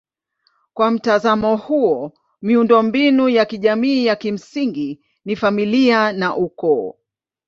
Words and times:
Kwa 0.73 0.91
mtazamo 0.91 1.55
huo 1.57 2.13
miundombinu 2.41 3.29
ya 3.29 3.45
kijamii 3.45 4.05
ya 4.05 4.15
kimsingi 4.15 5.01
ni 5.25 5.35
familia 5.35 6.13
na 6.13 6.35
ukoo. 6.35 6.95